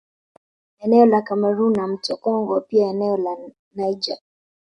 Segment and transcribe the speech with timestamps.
[0.79, 3.37] Eneo la Cameroon na mto Congo pia eneo la
[3.75, 4.17] Niger